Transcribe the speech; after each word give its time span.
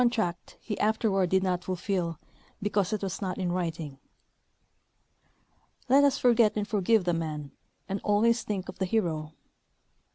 tract 0.09 0.57
he 0.59 0.79
afterward 0.79 1.29
did 1.29 1.43
not 1.43 1.61
fulHll 1.61 2.17
because 2.59 2.91
it 2.91 3.03
was 3.03 3.21
not 3.21 3.37
in 3.37 3.51
writing. 3.51 3.99
Let 5.89 6.03
ns 6.03 6.17
forget 6.17 6.53
and 6.55 6.67
forgive 6.67 7.03
the 7.03 7.13
man 7.13 7.51
and 7.87 8.01
always 8.03 8.41
think 8.41 8.67
of 8.67 8.79
the 8.79 8.85
hero. 8.85 9.33